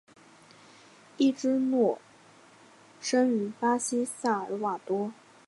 [1.17, 1.99] 伊芝诺
[2.99, 5.13] 生于巴西萨尔瓦多。